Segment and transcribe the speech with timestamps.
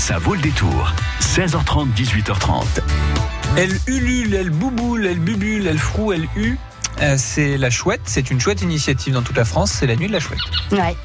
[0.00, 0.94] Ça vaut le détour.
[1.20, 2.64] 16h30, 18h30.
[3.58, 6.58] Elle ulule, elle bouboule, elle bubule, elle froue, elle hue.
[7.02, 10.08] Euh, c'est la chouette, c'est une chouette initiative dans toute la France, c'est la nuit
[10.08, 10.40] de la chouette.
[10.72, 10.96] Ouais.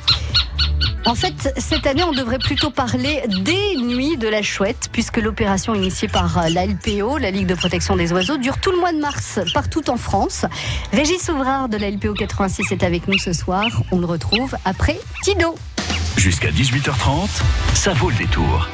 [1.06, 5.76] En fait, cette année, on devrait plutôt parler des nuits de la chouette, puisque l'opération
[5.76, 9.00] initiée par la LPO, la Ligue de protection des oiseaux, dure tout le mois de
[9.00, 10.46] mars partout en France.
[10.94, 13.66] Régis Ouvrard de la LPO 86 est avec nous ce soir.
[13.92, 15.56] On le retrouve après Tino.
[16.16, 17.28] Jusqu'à 18h30,
[17.74, 18.70] ça vaut le détour.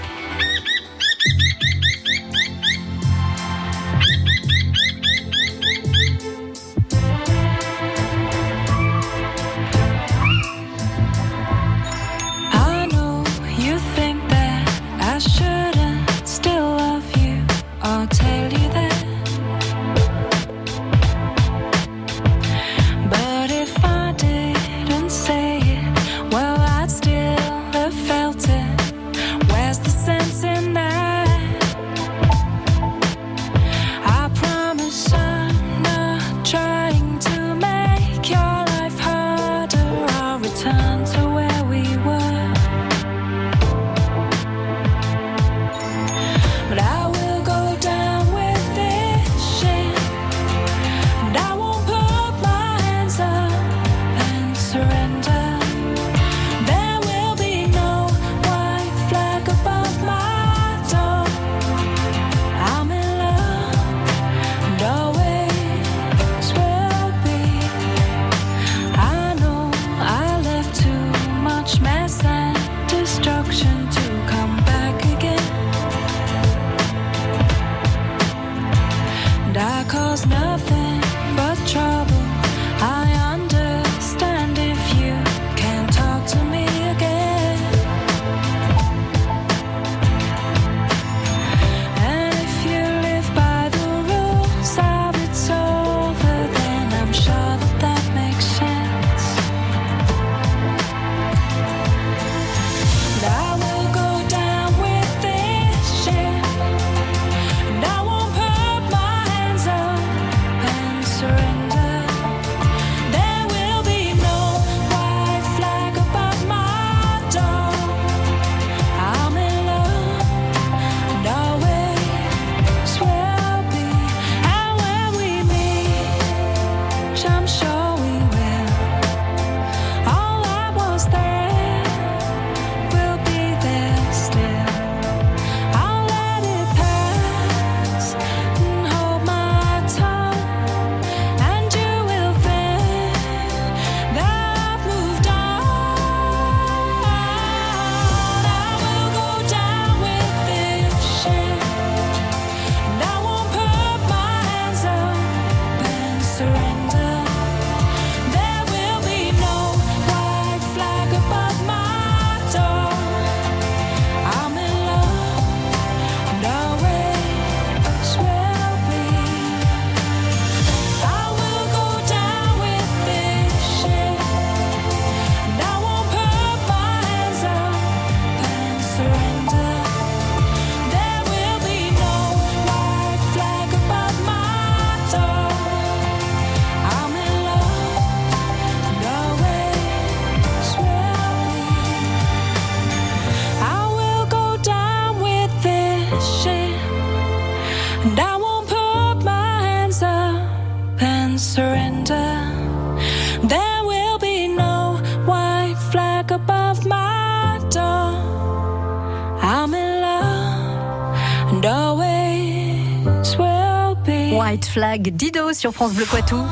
[214.66, 216.44] Flag Dido sur France Bleu Poitou.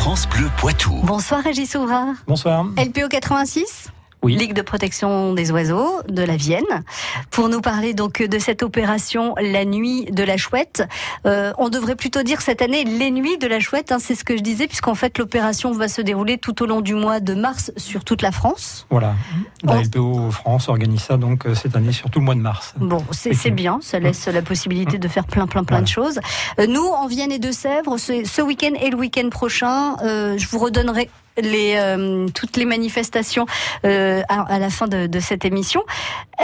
[0.00, 0.94] France Bleu Poitou.
[1.02, 2.14] Bonsoir Régis Ouvrard.
[2.26, 2.64] Bonsoir.
[2.76, 3.79] LPO 86
[4.22, 4.36] Oui.
[4.36, 6.84] Ligue de protection des oiseaux de la Vienne,
[7.30, 10.82] pour nous parler donc de cette opération La Nuit de la Chouette.
[11.26, 14.24] Euh, on devrait plutôt dire cette année les Nuits de la Chouette, hein, c'est ce
[14.24, 17.34] que je disais, puisqu'en fait l'opération va se dérouler tout au long du mois de
[17.34, 18.86] mars sur toute la France.
[18.90, 19.14] Voilà.
[19.62, 19.82] La Oh.
[19.82, 22.74] LPO France organise ça donc euh, cette année sur tout le mois de mars.
[22.78, 26.20] Bon, c'est bien, ça laisse la possibilité de faire plein, plein, plein de choses.
[26.58, 30.36] Euh, nous, en Vienne et de Sèvres, ce, ce week-end et le week-end prochain, euh,
[30.36, 31.08] je vous redonnerai
[31.42, 33.46] les, euh, toutes les manifestations
[33.84, 35.82] euh, à, à la fin de, de cette émission.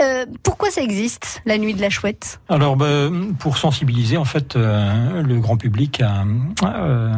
[0.01, 2.41] Euh, pourquoi ça existe, la nuit de la chouette?
[2.49, 6.25] Alors, ben, pour sensibiliser en fait euh, le grand public à,
[6.65, 7.13] euh,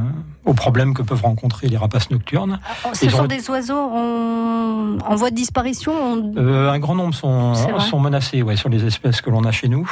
[0.48, 2.58] aux problèmes que peuvent rencontrer les rapaces nocturnes.
[2.94, 6.94] Ce Ils sont ont- des oiseaux en, en voie de disparition on- Euh, un grand
[6.94, 9.88] nombre sont, sont menacés ouais, sur les espèces que l'on a chez nous.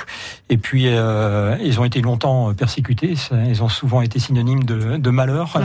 [0.48, 3.16] Et puis, euh, ils ont été longtemps persécutés.
[3.16, 5.58] Ça- Ils ont souvent été synonymes de, de malheur.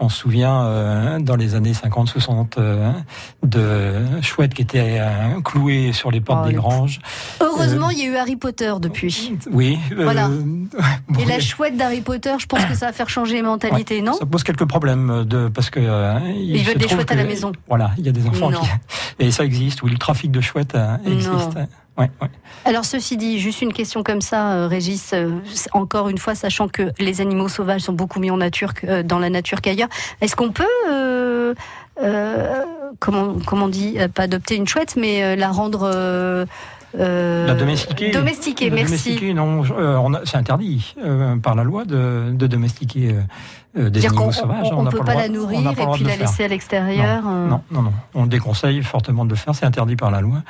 [0.00, 2.90] On se souvient, euh, dans les années 50-60, euh,
[3.42, 3.92] de
[4.22, 7.00] chouettes qui étaient euh, clouées sur les portes Oh, des granges.
[7.40, 9.32] Heureusement, il y a eu Harry Potter depuis.
[9.50, 9.78] Oui.
[9.92, 10.28] euh, Voilà.
[11.08, 14.02] bon, Et la chouette d'Harry Potter, je pense que ça va faire changer les mentalités,
[14.02, 14.14] non?
[14.14, 17.14] Ça pose quelques problèmes de parce que euh, il, Ils veulent se des chouettes à
[17.14, 17.52] la maison.
[17.68, 18.60] Voilà, il y a des enfants Non.
[18.60, 18.68] qui
[19.24, 19.82] et ça existe.
[19.84, 21.12] Oui, le trafic de chouettes euh, Non.
[21.12, 21.54] existe.
[21.98, 22.28] Ouais, ouais.
[22.64, 25.30] Alors ceci dit, juste une question comme ça, euh, Régis, euh,
[25.72, 29.02] encore une fois, sachant que les animaux sauvages sont beaucoup mis en nature, que- euh,
[29.02, 29.90] dans la nature qu'ailleurs,
[30.22, 31.54] est-ce qu'on peut,
[32.98, 36.46] comment, comment on dit, pas adopter une chouette, mais la rendre...
[36.98, 38.10] euh, La domestiquer.
[38.10, 38.84] Domestiquer, merci.
[38.86, 43.20] domestiquer, non, euh, c'est interdit euh, par la loi de, de domestiquer euh,
[43.84, 44.68] euh, des animaux sauvages.
[44.72, 46.20] on, n'a peut pas la nourrir pas et puis la faire.
[46.20, 47.22] laisser à l'extérieur.
[47.26, 47.92] euh, Non, non, non.
[48.14, 49.54] On déconseille fortement de le faire.
[49.54, 50.42] C'est interdit par la loi.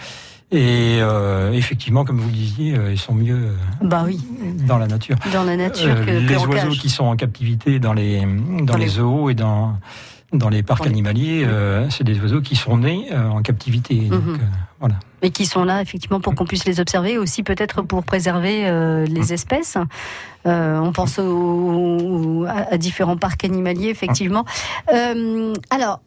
[0.55, 4.21] Et euh, effectivement, comme vous le disiez, ils sont mieux Bah oui,
[4.67, 5.17] dans la nature.
[5.33, 6.79] dans la nature que, les oiseaux cage.
[6.79, 9.79] qui sont en captivité dans les dans, Dans les- zoos et dans
[10.33, 13.95] dans les parcs animaliers, euh, c'est des oiseaux qui sont nés euh, en captivité.
[13.97, 14.35] Donc, Mhm.
[14.35, 14.45] euh,
[14.81, 14.95] voilà.
[15.23, 19.05] Et qui sont là effectivement pour qu'on puisse les observer, aussi peut-être pour préserver Mm.
[19.05, 19.77] les espèces.
[20.47, 24.45] Euh, on pense au- à, à différents parcs animaliers, effectivement.
[25.71, 26.01] Alors.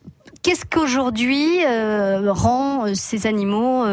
[0.43, 1.61] Qu'est-ce qu'aujourd'hui
[2.27, 3.83] rend ces animaux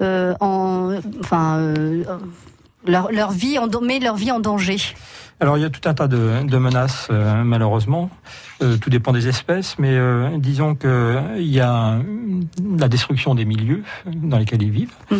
[0.00, 1.74] en, enfin,
[2.86, 4.76] leur, leur vie en, met leur vie en danger?
[5.40, 7.08] Alors il y a tout un tas de, de menaces
[7.44, 8.10] malheureusement.
[8.62, 12.02] Euh, tout dépend des espèces, mais euh, disons que euh, il y a euh,
[12.78, 15.18] la destruction des milieux dans lesquels ils vivent, Mhm.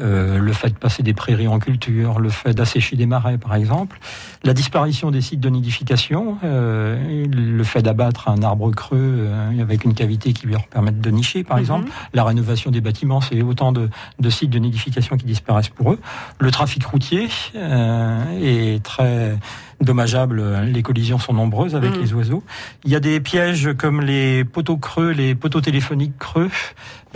[0.00, 3.54] euh, le fait de passer des prairies en culture, le fait d'assécher des marais par
[3.56, 3.98] exemple,
[4.44, 9.84] la disparition des sites de nidification, euh, le fait d'abattre un arbre creux euh, avec
[9.84, 11.60] une cavité qui lui permette de nicher par Mhm.
[11.62, 13.88] exemple, la rénovation des bâtiments, c'est autant de,
[14.20, 15.98] de sites de nidification qui disparaissent pour eux.
[16.38, 19.36] Le trafic routier euh, est très
[19.80, 20.42] dommageable.
[20.64, 22.00] Les collisions sont nombreuses avec Mhm.
[22.02, 22.42] les oiseaux.
[22.84, 26.50] Il y a des pièges comme les poteaux creux, les poteaux téléphoniques creux.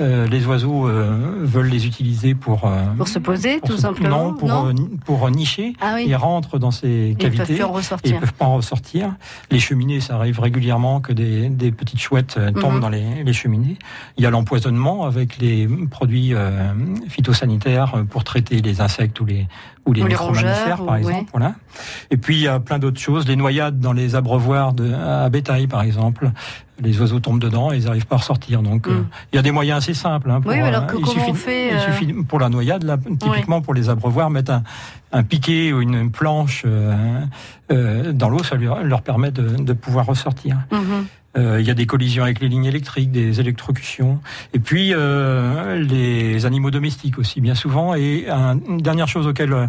[0.00, 3.82] Euh, les oiseaux euh, veulent les utiliser pour euh, Pour se poser, pour tout se-
[3.82, 4.72] simplement Non, pour Non euh,
[5.04, 5.72] pour nicher.
[5.80, 8.44] Ah oui, Ils rentrent dans ces ils peuvent cavités plus en et ils peuvent pas
[8.44, 9.16] en ressortir.
[9.50, 12.80] Les cheminées, ça arrive régulièrement que des, des petites chouettes euh, tombent Mhm.
[12.80, 13.76] dans les, les cheminées.
[14.16, 16.72] Il y a l'empoisonnement avec les produits euh,
[17.08, 19.46] phytosanitaires euh, pour traiter les insectes ou les
[19.86, 21.30] ou les, Ou les rongeurs, par ou- exemple.
[21.32, 21.54] Voilà.
[22.10, 25.30] Et puis il y a plein d'autres choses, les noyades dans les abreuvoirs de, à
[25.30, 26.30] bétail, par exemple.
[26.80, 28.62] Les oiseaux tombent dedans et ils n'arrivent pas à ressortir.
[28.62, 29.06] Donc euh, Mm.
[29.32, 30.30] il y a des moyens assez simples.
[30.30, 32.84] Hein, pour, Oui, alors que- il suffit, on fait, il euh, suffit pour la noyade,
[32.84, 34.62] là, typiquement pour les abreuvoirs, mettre un,
[35.12, 37.20] un piquet ou une planche euh,
[37.72, 40.56] euh, dans l'eau, ça leur, leur permet de, de pouvoir ressortir.
[40.72, 41.06] Mhm.
[41.36, 44.18] Euh, Il y a des collisions avec les lignes électriques, des électrocutions,
[44.54, 47.94] et puis euh, les animaux domestiques aussi, bien souvent.
[47.94, 49.66] Et un- une dernière chose auquel euh,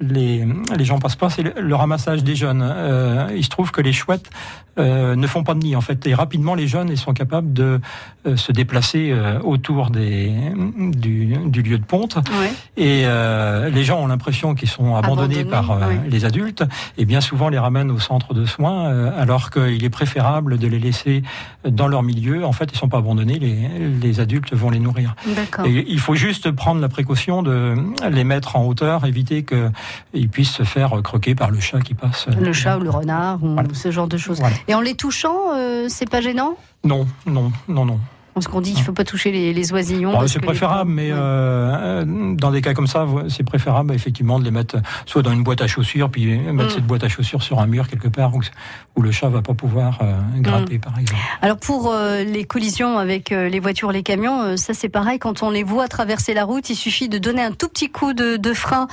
[0.00, 2.62] les, les gens passent pas, c'est le, le ramassage des jeunes.
[2.62, 4.30] Euh, il se trouve que les chouettes
[4.78, 7.52] euh, ne font pas de nid, en fait, et rapidement les jeunes ils sont capables
[7.52, 7.80] de
[8.26, 10.32] euh, se déplacer euh, autour des,
[10.78, 12.16] du, du lieu de ponte.
[12.16, 12.52] Ouais.
[12.76, 16.64] Et euh, les gens ont l'impression qu'ils sont abandonnés, Abandonnés, par les adultes,
[16.96, 20.66] et bien souvent les ramènent au centre de soins, euh, alors qu'il est préférable de
[20.66, 21.22] les laisser
[21.68, 22.44] dans leur milieu.
[22.44, 23.68] En fait, ils sont pas abandonnés, les,
[24.00, 25.14] les adultes vont les nourrir.
[25.64, 27.74] Et il faut juste prendre la précaution de
[28.10, 29.42] les mettre en hauteur, éviter
[30.12, 32.26] qu'ils puissent se faire croquer par le chat qui passe.
[32.28, 33.68] Le chat ou le renard ou Voilà.
[33.72, 34.40] ce genre de choses.
[34.40, 34.56] Voilà.
[34.68, 36.56] Et en les touchant, euh, c'est pas gênant?
[36.84, 38.00] Non, non, non, non.
[38.40, 40.12] Parce qu'on dit qu'il faut pas toucher les, les oisillons.
[40.12, 44.38] Bon, parce c'est les préférable, mais euh, dans des cas comme ça, c'est préférable effectivement
[44.38, 46.74] de les mettre soit dans une boîte à chaussures, puis mettre Mm.
[46.74, 48.40] cette boîte à chaussures sur un mur quelque part où,
[48.96, 50.80] où le chat va pas pouvoir euh, grimper, Mm.
[50.80, 51.20] par exemple.
[51.42, 55.18] Alors pour euh, les collisions avec euh, les voitures, les camions, ça c'est pareil.
[55.18, 58.12] Quand on les voit traverser la route, il suffit de donner un tout petit coup
[58.14, 58.88] de, de frein.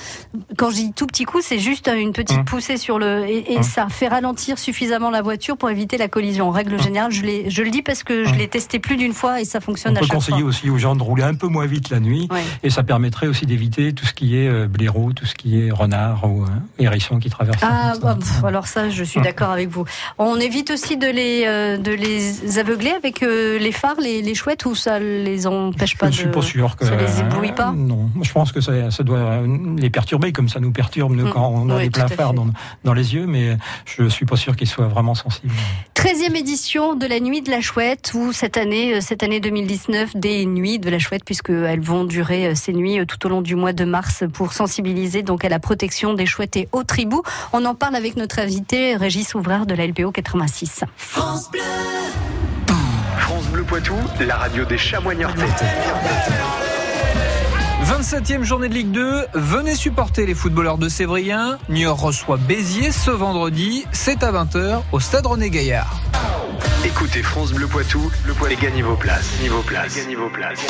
[0.57, 2.45] Quand je dis tout petit coup, c'est juste une petite Hum.
[2.45, 6.49] poussée sur le et, et ça fait ralentir suffisamment la voiture pour éviter la collision.
[6.49, 9.45] En règle générale, je, le dis parce que je l'ai testé plus d'une fois et
[9.45, 10.49] ça On fonctionne à peut chaque conseiller fois.
[10.49, 12.41] aussi aux gens de rouler un peu moins vite la nuit, Ouais.
[12.63, 15.71] et ça permettrait aussi d'éviter tout ce qui est euh, blaireau, tout ce qui est
[15.71, 16.47] renard ou euh,
[16.79, 17.61] hérisson qui traversent.
[17.61, 19.85] la Ah, bah, pff, alors ça, je suis d'accord avec vous.
[20.17, 24.35] On évite aussi de les, euh, de les aveugler avec euh, les phares, les, les
[24.35, 26.15] chouettes, ou ça les empêche Je pas ne de...
[26.17, 27.71] suis pas sûr que ça les éblouit pas?
[27.75, 29.41] Non, je pense que ça, ça doit
[29.77, 31.31] les perturber comme ça nous perturbe nous Mm.
[31.31, 32.47] quand on a Oui, des à pleins phares dans,
[32.83, 35.53] dans les yeux, mais je suis pas sûr qu'ils soient vraiment sensibles.
[35.97, 40.15] 13e édition de la Nuit de la Chouette, ou cette année, euh, cette année 2019,
[40.15, 43.41] des Nuits de la Chouette, puisqu'elles vont durer euh, ces nuits euh, tout au long
[43.41, 47.21] du mois de mars pour sensibiliser donc à la protection des chouettes et autres tribus.
[47.51, 50.83] On en parle avec notre invité, Régis Ouvreur de la LPO 86.
[50.97, 51.49] France
[53.51, 55.41] Bleu Poitou, la radio des chamois niortais.
[57.87, 61.57] 27e journée de Ligue 2, venez supporter les footballeurs de Sévrien.
[61.69, 66.01] Niort reçoit Béziers ce vendredi, c'est à 20h au stade René Gaillard.
[66.83, 69.39] Écoutez France Bleu Poitou, le gagnez vos places.
[69.41, 69.95] Niveau place.
[69.95, 70.67] Gagnez vos places.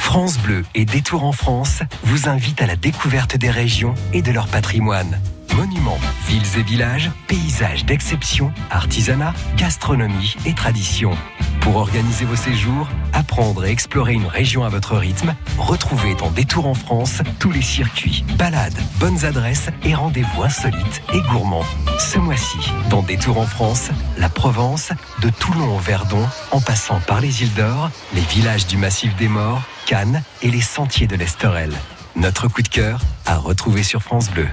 [0.00, 4.32] France Bleu et Détour en France vous invitent à la découverte des régions et de
[4.32, 5.18] leur patrimoine.
[5.56, 11.12] Monuments, villes et villages, paysages d'exception, artisanat, gastronomie et tradition.
[11.60, 16.66] Pour organiser vos séjours, apprendre et explorer une région à votre rythme, retrouvez dans Détour
[16.66, 21.66] en France tous les circuits, balades, bonnes adresses et rendez-vous insolites et gourmands.
[21.98, 27.20] Ce mois-ci, dans Détour en France, la Provence, de Toulon au Verdon, en passant par
[27.20, 31.72] les îles d'Or, les villages du Massif des Morts, Cannes et les sentiers de l'Esterel.
[32.16, 34.48] Notre coup de cœur à retrouver sur France Bleu.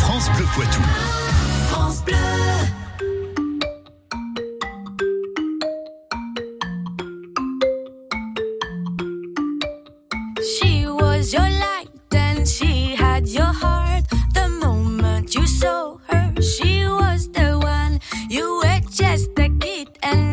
[0.00, 0.82] France Bleu Poitou.
[10.42, 14.04] She was your light and she had your heart.
[14.32, 18.00] The moment you saw her, she was the one.
[18.30, 20.29] You were just a kid and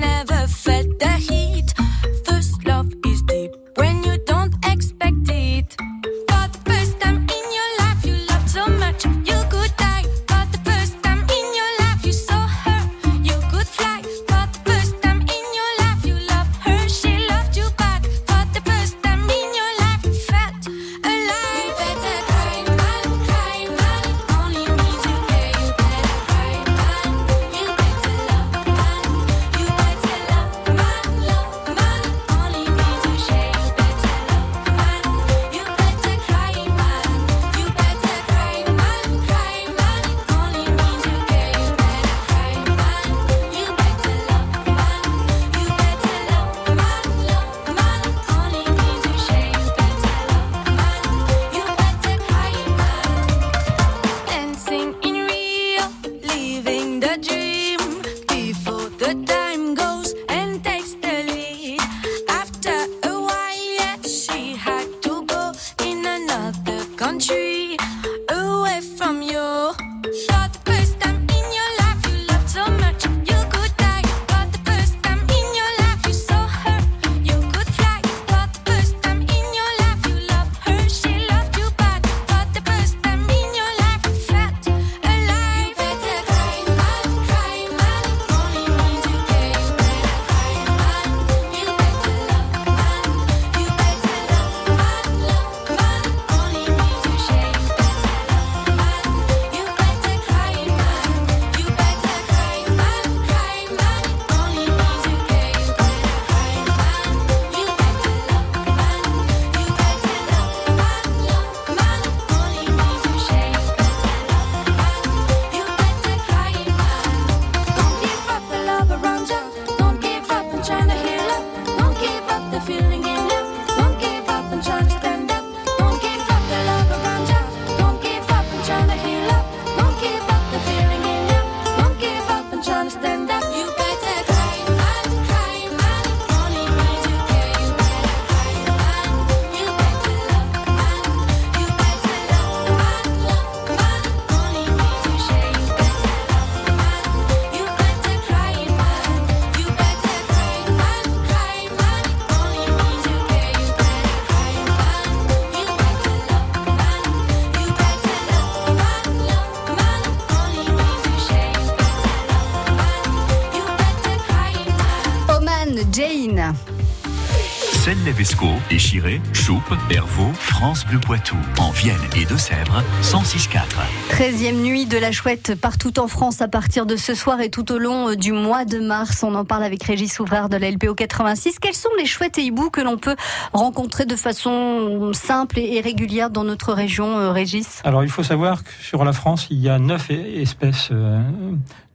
[168.38, 171.36] Celle-Levesco, Échiré, Choupe, Hervaux, France Bleu Poitou.
[171.60, 173.62] En Vienne et Deux-Sèvres, 106.4.
[174.10, 177.72] 13e nuit de la chouette partout en France à partir de ce soir et tout
[177.72, 179.24] au long euh, du mois de mars.
[179.24, 181.60] On en parle avec Régis Ouvrard de la LPO 86.
[181.60, 183.16] Quels sont les chouettes et hiboux que l'on peut
[183.54, 187.82] rencontrer de façon simple et régulière dans notre région, euh, Régis?
[187.84, 191.22] Alors il faut savoir que sur la France, il y a neuf e- espèces euh,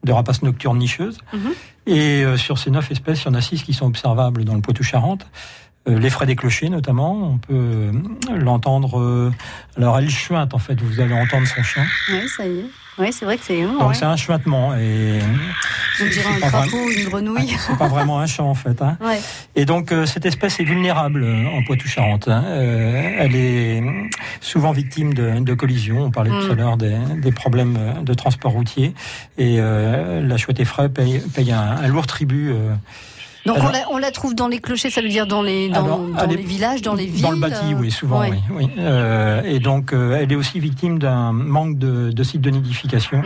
[0.05, 1.19] de rapaces nocturnes nicheuses.
[1.33, 1.53] Mhm.
[1.87, 4.55] Et euh, sur ces neuf espèces, il y en a six qui sont observables dans
[4.55, 5.27] le Poitou-Charentes.
[5.89, 7.93] Euh, les frais des clochers notamment, on peut euh,
[8.39, 9.01] l'entendre.
[9.01, 9.33] euh,
[9.77, 11.85] alors elle chuinte en fait, vous allez entendre son chant.
[12.11, 12.65] Oui, ça y est.
[12.99, 13.63] Oui, c'est vrai que c'est.
[13.63, 13.95] Donc ouais.
[13.95, 15.19] c'est un chuintement et
[16.01, 17.57] On dirait un crapaud, une grenouille.
[17.59, 18.81] c'est pas vraiment un chant en fait.
[18.83, 18.97] Hein.
[19.01, 19.19] Ouais.
[19.57, 22.29] Et donc euh, cette espèce est vulnérable euh, en Poitou-Charentes.
[22.29, 22.45] hein.
[22.47, 23.83] Euh, elle est
[24.41, 26.03] souvent victime de, de collisions.
[26.05, 26.59] On parlait tout à Mm.
[26.59, 28.95] l'heure des, des problèmes de transport routier.
[29.39, 32.73] Et euh, la chouette effraie paye, paye un, un lourd tribut euh,
[33.45, 35.69] Donc Alors- on, la, on la trouve dans les clochers, ça veut dire dans les,
[35.69, 35.85] dans,
[36.15, 38.31] Alors, les villages, dans les villes Dans le bâti, euh, oui, souvent, ouais.
[38.51, 38.67] oui.
[38.67, 38.71] oui.
[38.79, 43.19] Euh, et donc, euh, elle est aussi victime d'un manque de, de sites de nidification.
[43.19, 43.25] Mm.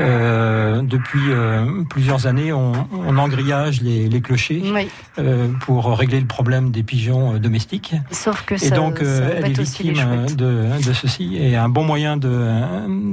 [0.00, 4.88] Euh, depuis euh, plusieurs années, on, on engrillage les, les clochers Oui.
[5.18, 7.94] euh, pour régler le problème des pigeons domestiques.
[8.10, 11.36] Sauf que Et ça, donc, euh, ça elle est victime de, de ceci.
[11.36, 12.48] Et un bon moyen de,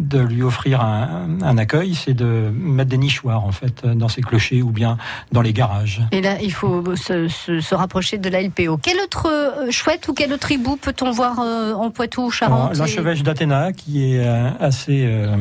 [0.01, 4.21] de lui offrir un, un accueil, c'est de mettre des nichoirs, en fait, dans ses
[4.21, 4.97] clochers ou bien
[5.31, 6.01] dans les garages.
[6.11, 8.77] Et là, il faut se, se- se rapprocher de la LPO.
[8.81, 12.75] Quel autre euh, chouette ou quel autre hibou peut-on voir euh, en Poitou, Alors, Charente
[12.75, 15.05] et- L'enchevêche d'Athéna, qui est euh, assez...
[15.05, 15.35] euh,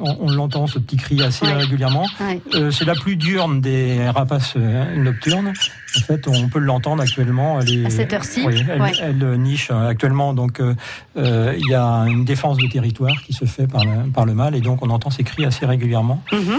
[0.00, 1.52] on, on l'entend, ce petit cri assez Ouais.
[1.52, 2.06] régulièrement.
[2.20, 2.40] Ouais.
[2.54, 5.52] Euh, c'est la plus diurne des rapaces nocturnes.
[5.96, 7.60] En fait, on peut l'entendre actuellement.
[7.60, 8.92] Elle est, À cette heure-ci Oui, elle, Ouais.
[9.00, 10.32] elle, niche actuellement.
[10.32, 10.74] Donc, euh,
[11.16, 14.54] il y a une défense de territoire qui se fait par le, par le mâle,
[14.54, 16.22] et donc on entend ces cris assez régulièrement.
[16.32, 16.38] Mhm.
[16.40, 16.56] Euh,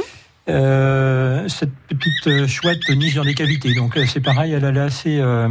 [1.48, 3.74] cette petite euh, chouette niche dans des cavités.
[3.74, 5.48] Donc, euh, c'est pareil, elle allait assez euh,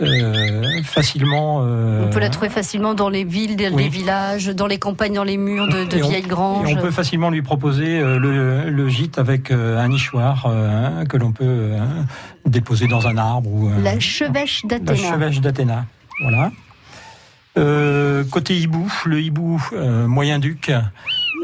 [0.00, 1.60] euh, facilement.
[1.62, 3.84] euh, On peut la trouver facilement dans les villes, dans oui.
[3.84, 6.70] les villages, dans les campagnes, dans les murs de, de Et on- vieilles granges.
[6.70, 11.04] Et on peut facilement lui proposer euh, le, le gîte avec euh, un nichoir euh,
[11.04, 11.78] que l'on peut euh,
[12.46, 15.10] déposer dans un arbre ou euh, La chevêche la d'Athéna.
[15.10, 15.86] chevêche d'Athéna.
[16.22, 16.50] Voilà.
[17.56, 20.70] Euh, côté hibou, le hibou euh, moyen-duc,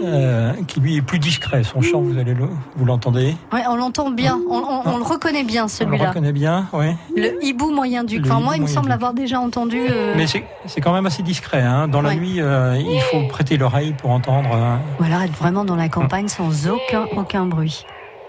[0.03, 1.63] euh, qui lui est plus discret.
[1.65, 3.37] Son chant, vous allez le, vous l'entendez.
[3.53, 6.09] Ouais, on l'entend bien, on, on- on le reconnaît bien On le celui-là.
[6.09, 6.87] reconnaît bien, oui.
[7.17, 8.25] Le hibou moyen-duc.
[8.25, 9.81] Le Enfin, moi, il me semble l'avoir déjà entendu.
[9.89, 11.63] euh, Mais c'est quand même assez discret.
[11.63, 11.89] Hein.
[11.89, 14.51] Dans la nuit, euh, il faut prêter l'oreille pour entendre.
[15.01, 17.85] Ou alors être vraiment dans la campagne sans aucun, aucun bruit.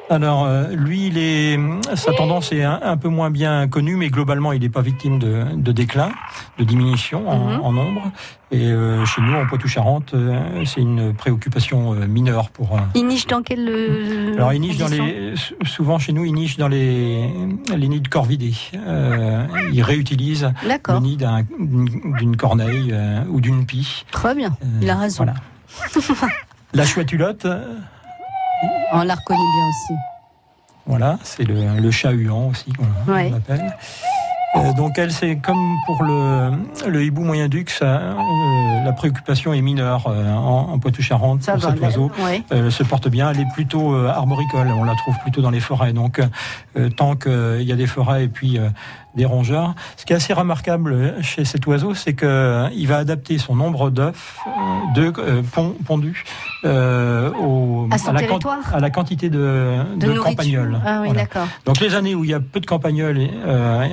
[0.07, 1.59] Alors, euh, lui, il est,
[1.95, 5.17] sa tendance est un, un peu moins bien connue, mais globalement, il n'est pas victime
[5.17, 6.11] de, de déclin,
[6.59, 7.59] de diminution en, Mhm.
[7.61, 8.11] en nombre.
[8.51, 12.75] Et euh, chez nous, en Poitou-Charentes, euh, c'est une préoccupation euh, mineure pour.
[12.75, 13.67] euh, Il niche dans quel.
[13.67, 17.27] euh, alors, il niche dans les, sou- souvent chez nous, il niche dans les,
[17.75, 18.53] les nids de corvidés.
[19.73, 22.93] Il réutilise le nid d'un- d'une d'une corneille
[23.29, 24.05] ou d'une pie.
[24.11, 24.55] très bien.
[24.81, 25.23] Il a raison.
[25.25, 25.33] Voilà.
[26.73, 27.75] La chouette-hulotte, euh,
[28.95, 29.93] On la reconnaît bien aussi.
[30.87, 33.29] Voilà, c'est le, le chat huant aussi qu'on Ouais.
[33.29, 33.75] l'appelle.
[34.55, 36.51] Euh, donc elle, c'est comme pour le,
[36.87, 41.69] le hibou moyen-duc, ça, euh, la préoccupation est mineure euh, en, en Poitou-Charentes pour va.
[41.71, 42.11] cet oiseau.
[42.23, 42.43] Ouais.
[42.49, 45.59] Elle se porte bien, elle est plutôt euh, arboricole, on la trouve plutôt dans les
[45.59, 45.93] forêts.
[45.93, 46.21] Donc
[46.77, 48.69] euh, tant qu'il y a des forêts et puis euh,
[49.15, 53.37] des rongeurs, ce qui est assez remarquable chez cet oiseau, c'est que il va adapter
[53.37, 54.35] son nombre d'œufs,
[54.93, 56.25] de euh, pon- pondus,
[56.65, 58.19] euh, au, À la,
[58.73, 60.79] à la quantité de, De, de campagnols.
[60.85, 61.21] Ah oui, Voilà.
[61.21, 61.47] d'accord.
[61.65, 63.87] Donc les années où il y a peu de campagnols, euh,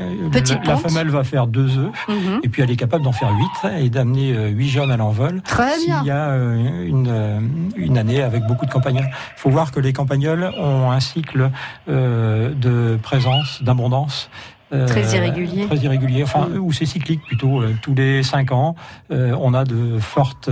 [0.65, 1.93] La, femelle va faire deux œufs.
[2.09, 2.41] Mhm.
[2.43, 5.43] Et puis elle est capable d'en faire huit et d'amener euh, huit jeunes à l'envol.
[5.43, 6.05] Très S'il bien.
[6.05, 7.41] y a euh, une, euh,
[7.77, 9.09] une année avec beaucoup de campagnols.
[9.37, 11.51] Il faut voir que les campagnols ont un cycle
[11.88, 14.31] de présence, d'abondance.
[14.73, 15.67] Euh, Très irrégulier.
[15.67, 16.23] Très irrégulier.
[16.23, 16.59] Enfin, Mm.
[16.59, 17.61] ou c'est cyclique plutôt.
[17.61, 18.75] euh, tous les cinq ans,
[19.11, 20.49] euh, on a de fortes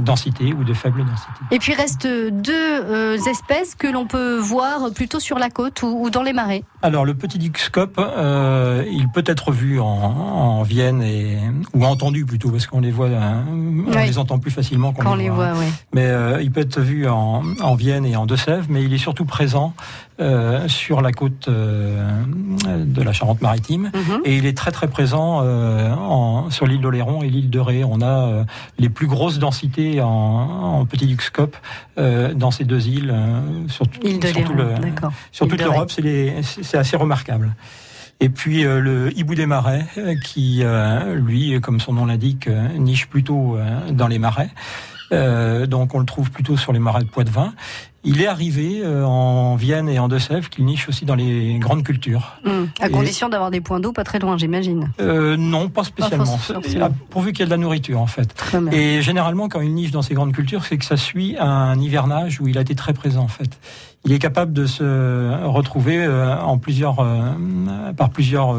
[0.00, 1.40] densités ou de faibles densités.
[1.50, 6.22] Et puis reste deux espèces que l'on peut voir plutôt sur la côte ou, dans
[6.22, 6.62] les marais.
[6.82, 11.38] Alors le petit Dixcope, euh, il peut être vu en, en Vienne et
[11.74, 14.06] ou entendu plutôt parce qu'on les voit, hein, on Oui.
[14.06, 15.52] les entend plus facilement qu'on les les voit.
[15.52, 15.68] voit, ouais.
[15.94, 18.98] Mais euh, il peut être vu en, en Vienne et en Deux-Sèvres, mais il est
[18.98, 19.74] surtout présent
[20.20, 22.04] euh, sur la côte euh,
[22.76, 23.90] de la Charente-Maritime.
[23.94, 24.20] Mhm.
[24.24, 27.84] Et il est très très présent euh, en, sur l'île d'Oléron et l'île de Ré.
[27.84, 28.44] On a euh,
[28.78, 31.56] les plus grosses densités en, en petit Duxcope
[31.98, 35.12] euh, dans ces deux îles, euh, surtout, Île de surtout Léron, le- d'accord.
[35.32, 37.54] sur Île toute l'Europe, c'est assez remarquable.
[38.22, 39.86] Et puis euh, le hibou des marais,
[40.26, 44.50] qui euh, lui, comme son nom l'indique, niche plutôt euh, dans les marais.
[45.12, 47.52] Euh, donc on le trouve plutôt sur les marais de Poitevin.
[48.02, 51.82] Il est arrivé euh, en Vienne et en Deux-Sèvres qu'il niche aussi dans les grandes
[51.82, 52.36] cultures.
[52.46, 52.68] Mhm.
[52.80, 54.90] À Et- condition d'avoir des points d'eau pas très loin, j'imagine.
[55.00, 56.24] Euh, non, pas spécialement.
[56.62, 56.78] c'est-
[57.10, 58.34] pourvu qu'il y ait de la nourriture en fait.
[58.72, 62.40] Et généralement, quand il niche dans ces grandes cultures, c'est que ça suit un hivernage
[62.40, 63.58] où il a été très présent en fait.
[64.06, 68.56] Il est capable de se retrouver euh, en plusieurs, euh, par plusieurs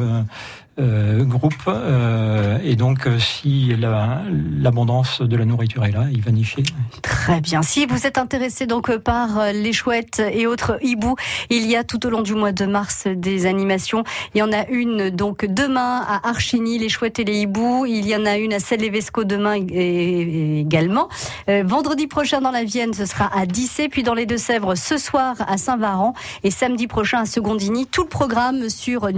[0.81, 1.53] euh, groupe.
[1.67, 4.21] euh, et donc, euh, si la-
[4.59, 6.63] l'abondance de la nourriture est là, il va nicher.
[7.01, 7.61] Très bien.
[7.61, 11.15] Si vous êtes intéressé donc par les chouettes et autres hiboux,
[11.49, 14.03] il y a tout au long du mois de mars des animations.
[14.33, 17.85] Il y en a une donc demain à Archigny, les chouettes et les hiboux.
[17.85, 21.09] Il y en a une à Celle-les-Vesco demain également.
[21.47, 25.35] Vendredi prochain dans la Vienne, ce sera à Dissé, puis dans les Deux-Sèvres ce soir
[25.47, 26.13] à Saint-Varan
[26.43, 27.85] et samedi prochain à Secondini.
[27.87, 29.11] Tout le programme sur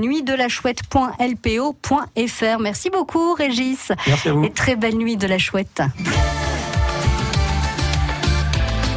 [2.60, 4.44] Merci beaucoup Régis Merci à vous.
[4.44, 5.82] et très belle nuit de la chouette.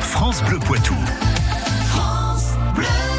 [0.00, 0.94] France Bleu Poitou.